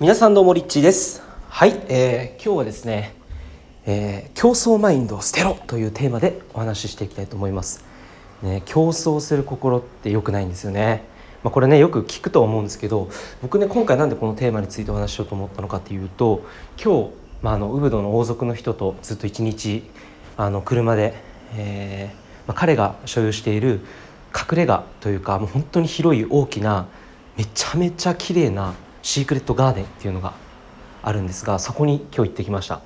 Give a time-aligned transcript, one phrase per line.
[0.00, 1.22] 皆さんどうもリッチーです。
[1.50, 3.12] はい、えー、今日はですね、
[3.84, 7.84] えー、競争マインドを捨てろというテーマでお話ししていきたいと思います。
[8.40, 11.04] ね、競争する心って良くないんですよね。
[11.42, 13.10] まあ、これねよく聞くと思うんですけど
[13.42, 16.46] 僕ね今回なんでこのテーマについてお話ししようと思ったのかっていうと
[16.82, 17.10] 今日、
[17.42, 19.82] まあ、あのウブドの王族の人とずっと一日
[20.38, 21.12] あの車で、
[21.58, 23.80] えーまあ、彼が所有している
[24.34, 26.88] 隠れ家というかもう本当に広い大きな
[27.36, 28.72] めちゃめちゃ綺麗な
[29.02, 30.34] シークレットガーデンっていうのが
[31.02, 32.80] あるんですがそこに今日行ってきました。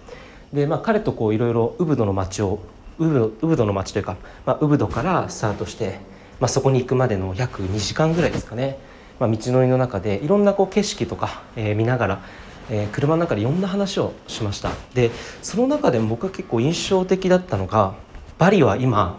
[0.52, 2.60] でまあ彼とこういろいろウブドの街を
[2.98, 5.98] ウブドウブドの街というか、まあ、ウブドからスタートして、
[6.38, 8.78] まあ、そこに行くまでの約2時間ぐらいですかね、
[9.18, 12.22] まあ、道のりの中でいろんなこう景色とか、えー、見ながら、
[12.70, 14.70] えー、車の中でいろんな話をしました。
[14.94, 15.10] で
[15.42, 17.94] その中でも僕が結構印象的だったのが
[18.38, 19.18] バリは今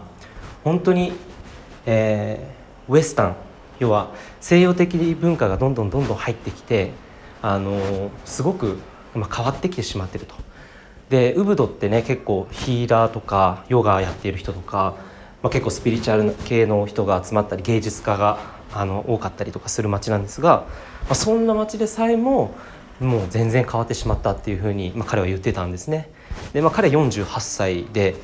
[0.64, 1.12] 本当に、
[1.84, 3.36] えー、ウエスタン
[3.78, 6.92] 要は西洋的文化がどんどんどんどん入ってきて
[7.42, 8.78] あのすごく、
[9.14, 10.34] 変わってきてしまってると。
[11.08, 14.96] でウブドってね結構ヒーラーとかヨガやっている人とか、
[15.42, 18.38] まあ、結構スピリチュアル系の人が集まったり芸術家が
[18.74, 20.66] あの多かったりとかする街なんですが、
[21.04, 22.54] まあ、そんな街でさえも
[23.00, 26.10] もう全然変わってしまったっていうふうに、まあ、彼は言ってたんですね。
[26.52, 28.16] で、まあ、彼48歳で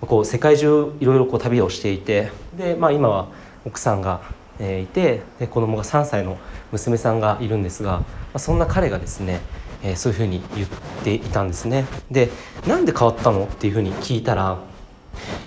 [0.00, 3.28] こう世界中いろいろこう旅をしていてで、まあ、今は
[3.64, 4.20] 奥さんが
[4.58, 6.38] え、いてで子供が3歳の
[6.72, 8.04] 娘さんがいるんですが、ま
[8.34, 9.40] あ、そんな彼がですね、
[9.82, 10.68] えー、そういうふうに言っ
[11.04, 11.84] ていたんですね。
[12.10, 12.30] で
[12.66, 14.58] なんで変わったのっていうふうに聞いたら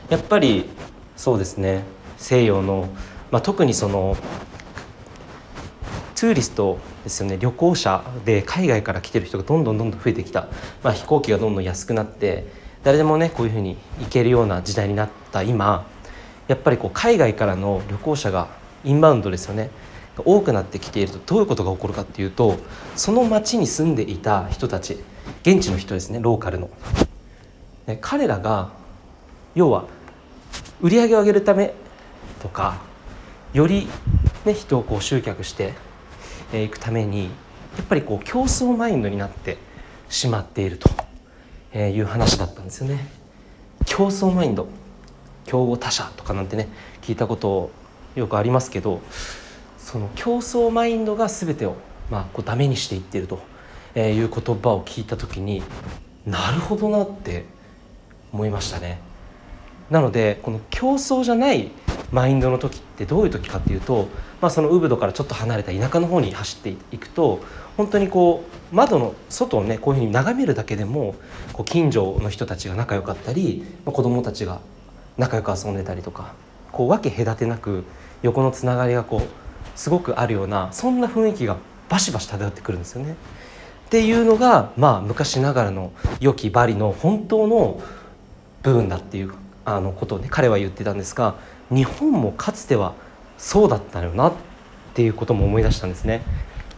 [0.10, 0.70] やっぱり
[1.16, 1.84] そうですね
[2.18, 2.90] 西洋の、
[3.32, 4.18] まあ、特にその
[6.16, 10.48] ツーリストですよね旅行者で海外から来てる人がどんどんどんどん増えてきた、
[10.84, 12.46] まあ、飛行機がどんどん安くなって
[12.84, 15.86] 誰でもねこういうふうに行けるような時代になった今
[16.48, 18.50] やっぱりこう海外からの旅行者が
[18.84, 19.70] インバウンドですよね
[20.18, 22.58] 多くなってきているとどういうことが起こるかっていうと
[22.96, 24.98] その町に住んでいた人たち
[25.44, 26.70] 現地の人ですねローカルの。
[28.02, 28.70] 彼らが
[29.56, 29.86] 要は
[30.82, 31.74] 売り上げを上げるため
[32.42, 32.82] とか
[33.54, 33.88] より、
[34.46, 35.74] ね、人をこう集客して
[36.54, 39.58] いくためにやっぱりこう競争マインドになって
[40.08, 43.08] しまっているという話だったんですよね。
[43.86, 44.68] 競争マインド
[45.46, 46.68] 競合他社とかなんてね
[47.02, 47.72] 聞いたこと
[48.16, 49.02] よくありますけど
[49.78, 51.76] その競争マインドが全てを、
[52.12, 53.40] まあ、こうダメにしていってると
[53.96, 55.64] いう言葉を聞いた時に
[56.26, 57.46] なるほどなって
[58.32, 59.00] 思いましたね。
[59.90, 61.72] なのでこの競争じゃない
[62.12, 64.08] マインドの時ってどういう時かっていうと、
[64.42, 67.40] まあ、そのウブドからちょっと離れた田舎の方に走っていくと
[67.78, 71.16] 本当にこう窓の外をねこういうふうに眺めるだけでも
[71.54, 74.62] こう近所の人たちが仲良かったり、まあ、子供たちが
[75.18, 76.34] 仲良く遊んでたりとか
[76.72, 77.84] こう分け隔てなく
[78.22, 79.22] 横のつながりがこう
[79.80, 81.58] すごくあるようなそんな雰囲気が
[81.90, 83.16] バシバシ漂ってくるんですよね。
[83.88, 87.82] っていうのがまあ昔ながらの良きバリの本当の
[88.62, 89.34] 部分だっていう
[89.66, 91.36] あのことをね彼は言ってたんですが
[91.70, 92.94] 日本もかつては
[93.38, 94.34] そうだったよなっ
[94.94, 96.22] ていうことも思い出したんですね。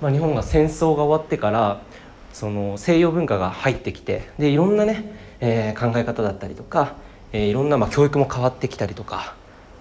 [0.01, 1.81] まあ、日本が戦争が終わってから
[2.33, 6.95] その西洋文化が入ってきてでいろんなね、えー、考え方だったりとか、
[7.33, 9.35] えー、いろんなまあ教育も変わってきたりとか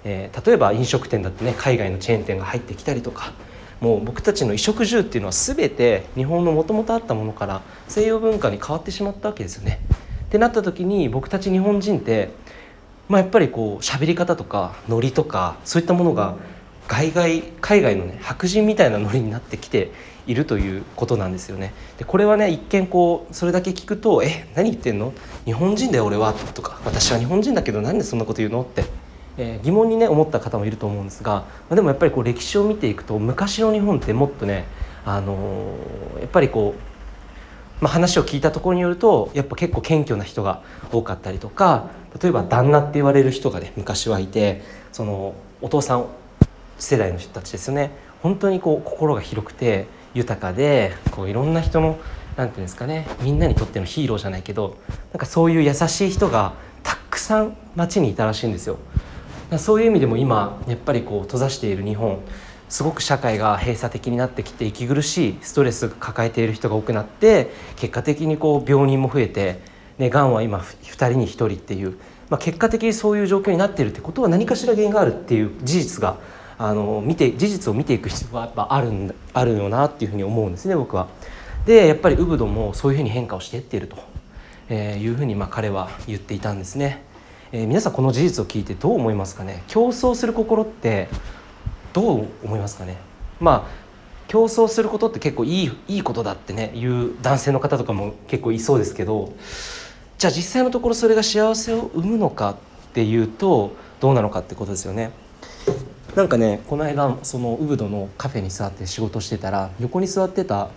[0.04, 3.32] えー、例えば飲食店だってね海外のチェーン店が入ってきたりとか
[3.80, 9.80] もう僕たちの衣食住っていうのは全て日本のもともとあったものから西洋文化に変わってしまったわけですよね。
[10.26, 12.30] ってなった時に僕たち日本人って、
[13.08, 16.36] まあ、やっぱりこう喋り方とかノリとかそういったものが
[16.86, 19.90] 海外海外のね白人みたいなノリになってきて
[20.26, 21.72] いるということなんですよね。
[21.98, 25.12] でこれはね一見こうそれだけ聞くと「え何言ってんの？
[25.46, 28.84] 日本人だよ俺は」とか「私は日本人だけどなんでそんなこと言うの?」って
[29.36, 34.66] えー、疑問にね思った方もいると思うんですが、まあ、でもやっぱりこう歴史を見ていくと昔の日本ってもっとね、
[35.04, 36.74] あのー、やっぱりこ
[37.80, 46.06] う、まあ、話を聞いたところによるとやっぱ結構謙虚な人が多かったりとか例えば旦那って言われる人がね昔はいてそのお父さん
[46.78, 47.92] 世代の人たちですよね
[48.22, 52.00] 本当にこう心が広くて豊かでこういろんな人の
[52.36, 54.76] 何て言うんですかねみんなにとってのヒーローじゃないけど
[55.12, 58.78] なんかそういう優しい人がたくさん街にいたらしいんですよ。
[59.58, 62.20] そういう意味でも今やっぱりこう閉ざしている日本
[62.68, 69.60] すごく社会が閉鎖的になってきて息苦しいストレス抱えている人が多くなって結果的にこう病人も増えて、
[69.98, 71.98] ね、がんは今2人に1人っていう、
[72.28, 76.18] まあ、結果的にそういう状況になっているってことは何かしら原因があるっていう事実が
[76.56, 81.08] あの見て事実を見ていく必要はやっぱあるんあるよなっていうふうに思うんですね僕は。
[81.66, 83.96] でやっぱりウブドもそういうふうに変化をしていっていると、
[84.70, 87.09] えいうふうにまあ彼は言っていたんですね。
[87.52, 89.64] えー、皆さんこの事実を聞いてどう思いますかね？
[89.66, 91.08] 競争する心って
[91.92, 92.96] どう思いますかね？
[93.40, 93.80] まあ
[94.28, 99.32] 競争することって結構いいいいことだってねいう男性の方とかも結構いそうですけど
[100.18, 102.56] じゃあ実際のところそれが幸せを生むのかっ
[102.92, 105.10] ていうとどうなのかってことですよね。
[106.14, 110.70] なんかねこの間そのウブドのカフェに座って仕事してたら横に座ってた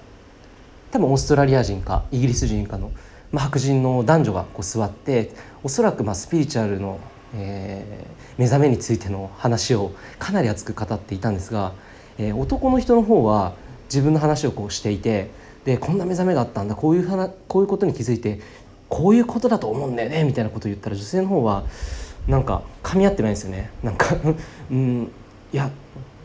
[0.91, 2.91] 多分オーストラリア人かイギリス人かの、
[3.33, 5.31] まあ、白人の男女がこう座って
[5.63, 6.99] おそらくまあスピリチュアルの、
[7.35, 11.73] えー、目覚めについての話をかなり熱く語っていたんですが、
[12.19, 15.31] えー、男の人の方は自分の話をこうしていて
[15.65, 18.39] でこんな目覚めがあったんだこういう話こういうことに気づいて
[18.87, 21.63] こういうことだと思うんだよねみたいなことを言ったら女性の方は
[22.27, 23.71] なんか噛み合ってないんですよね。
[23.81, 24.15] なんか
[24.71, 25.11] うん
[25.53, 25.69] いや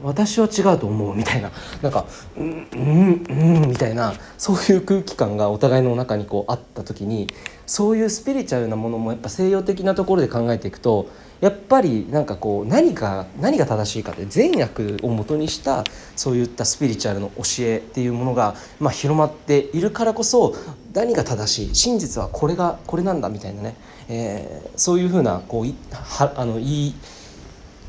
[0.03, 1.51] 私は違うと思うみたいな。
[1.83, 7.27] なんかうんうんうんみたいなそういう空気感がお互いの中にこうあった時に
[7.67, 11.09] そういうスピリチュアルなものもやっぱ西洋的なところで考えていくと
[11.41, 15.85] やっぱりなんかこう何か何が正しいかって善悪をもとにした
[16.17, 20.55] そういったスピリチュアルの教えっていうものが、まあ、広まっているからこそ
[20.95, 23.77] 何が正しい真実はこれがこれなんだみたいなね、
[24.09, 26.95] えー、そういうふうなこういはあのいい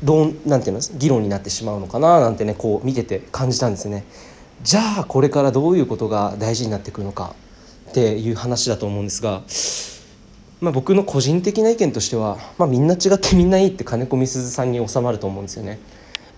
[0.02, 4.04] 論なんていうの議論になってしまうのかななんてねこう見てて感じたんですね。
[4.62, 7.34] じゃあこれからどういうことが大事になってくるのか
[7.90, 9.42] っていう話だと思うんですが、
[10.60, 15.70] まあ、僕の個人的な意見としては、まあ、みんな違ってみんないいって金子みすずさんに収まると思うんですよね。
[15.70, 15.78] やっ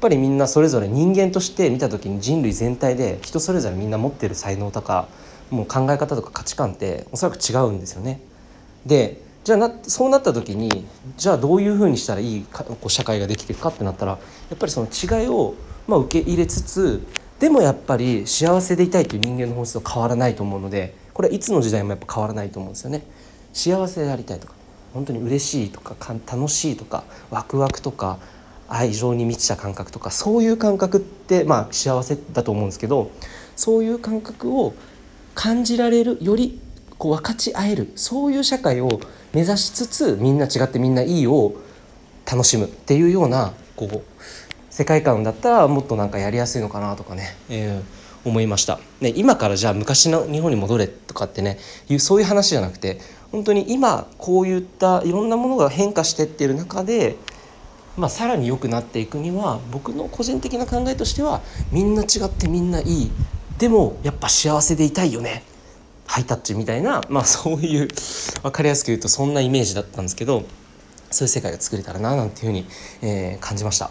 [0.00, 5.08] ぱりみんなそれぞれ人間として見た時に人類全体で人それぞれみんな持ってる才能とか
[5.50, 8.20] もう考え方とか価値観っておそらく違うんですよね。
[8.87, 10.87] でじゃあなそうなった時に
[11.17, 14.19] じゃあどういうふうにしたらいいかこう社会ができていくかってなったらや
[14.55, 15.55] っぱりその違いを、
[15.89, 17.03] まあ、受け入れつつ
[17.41, 23.03] でもやっぱり幸せでいたいという人間の本質は変わらないと思うのでこれはいつの時代もやっぱ変わらないと思うんですよね。
[23.53, 24.55] 幸せでありたいとか
[24.94, 25.97] 本当に嬉しいとか
[26.31, 28.19] 楽しいとかワクワクとか
[28.69, 33.11] 愛情に満ちた感覚とかそういう感覚ってまあ幸せだと思うんですけど
[33.56, 34.75] そういう感覚を
[35.35, 36.61] 感じられるより
[36.99, 39.00] こう分かち合えるそういう社会を
[39.32, 41.55] 目指しつつみんな違ってみんないいを
[42.31, 44.02] 楽しむっていうようなこう
[44.70, 51.58] 世界観だったらもっとなんかやりやすいのかなとかね、えー、思いました、ね、今からじゃあ昔の日本に戻れとかってね
[51.88, 52.99] いうそういう話じゃなくて
[53.31, 57.17] 本当に今こういったいろんなものが変化してってる中で、
[57.96, 61.40] まあ、さらに良くなっていくには僕の個人的な考えとしては
[61.70, 63.11] みんな違ってみんないい。
[63.58, 65.44] でもやっぱ幸せでいたいよね。
[66.12, 67.88] ハイタッチみたいな、まあ、 そういう
[68.43, 70.43] 分かりやすく言うとそんなイメージだったんですけど
[71.11, 72.67] そういう世界が作れたらななんていうふうに、
[73.00, 73.91] えー、感じました。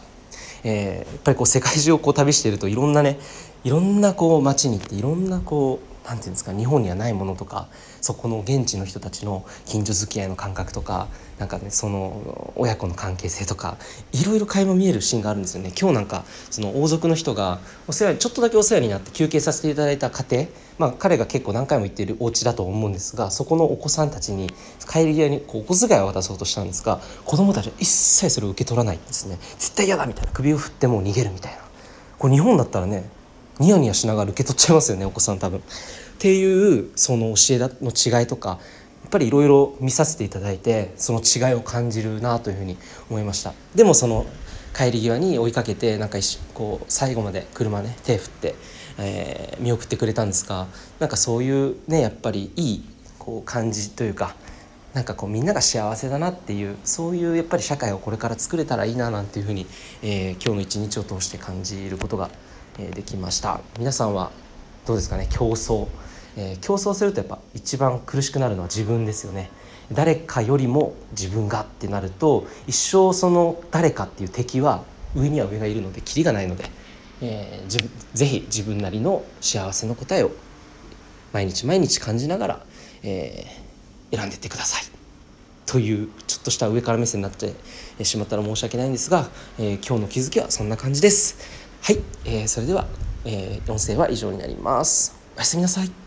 [0.64, 3.18] えー、やっぱりこう世界中をこう旅しているといろんなね
[3.64, 7.70] いろんなこう街に行っていろんなこう何て言うんですか日本にはないものとか
[8.02, 11.08] そこの現地の人たちの近所付き合いの感覚とか
[11.40, 13.78] なんかねその親子の関係性とか
[14.12, 15.72] いろいろ垣間見えるシーンがあるんですよね。
[15.80, 20.46] 今日なんかその王族の人がお世話ちょっとだけお世話になって休憩させていただいた家庭
[20.78, 24.50] まあ彼が結構何回も行っているお家だと思うんですがそこのお子さんたちに
[24.92, 29.38] 帰り際にこうお小遣いを渡そうとしたんですが子供たちは一切それを受け取らないんですね。
[29.58, 30.32] 絶対嫌だみたいな。
[30.34, 31.60] 首を振ってもう逃げるみたいな。
[32.20, 33.10] これ日本だったらね
[33.60, 35.60] ニヤニヤしながら受け取っちゃいますよねお子さん多分。
[35.60, 35.62] っ
[36.20, 42.78] ていうその教えの違いとかやっぱりいろいろ見させていただいてその違いを感じるなというふうに
[43.10, 44.28] 思いましたでもその
[44.76, 46.20] 帰り際に追いかけてなんか
[46.54, 48.56] こう最後まで車ね手振って、
[49.00, 50.68] えー、見送ってくれたんですが
[51.00, 52.86] なんかそういうねやっぱりいい
[53.18, 54.36] こう感じというか
[54.94, 59.66] なんかこうみんなが幸せだなっていうそういうやっぱり社会をこれから作れたらいいななんていうふうに、
[60.04, 62.30] えー、今日の一日を通して感じることが、
[62.78, 63.62] えー、できました。
[63.80, 64.32] 皆さんは
[64.86, 65.28] どうですかね？
[65.30, 65.88] 競争。
[66.38, 69.50] えー、競争するとやっぱ一番苦しくなるのは自分ですよね。
[69.92, 76.64] 誰かよりも自分がってなると一生その誰かっていう敵は上には上がいるのでキリがないので、
[77.22, 80.32] えー、ぜひ自分なりの幸せの答えを
[81.34, 82.66] 毎日毎日感じながら、
[83.04, 83.71] えー、
[84.12, 84.84] 選んでいってください。
[85.66, 87.54] というちょっとした上から目線になって
[88.04, 91.38] しまったら申し訳ないんですが、えー、今日の気づきはそんな感じです。
[91.82, 92.88] はい、えー、それでは、
[93.26, 95.16] えー、音声は以上になります。
[95.38, 96.01] おやすみなさい。